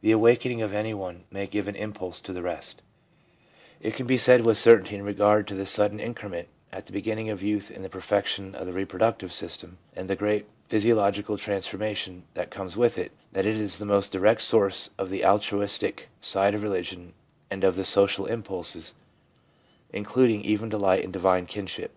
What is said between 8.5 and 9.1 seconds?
of the repro